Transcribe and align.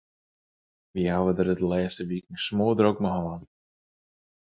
Wy 0.93 1.03
hawwe 1.11 1.31
it 1.33 1.37
der 1.37 1.49
de 1.59 1.65
lêste 1.71 2.03
wiken 2.09 2.37
smoardrok 2.45 2.97
mei 3.01 3.13
hân. 3.25 3.43